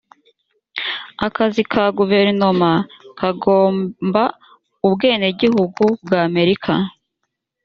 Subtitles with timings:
[1.27, 2.71] akazi ka guverinoma
[3.19, 4.23] kagomba
[4.87, 6.73] ubwenegihugu bw amerika